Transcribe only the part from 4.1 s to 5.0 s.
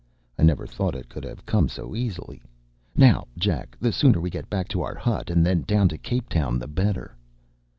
we get back to our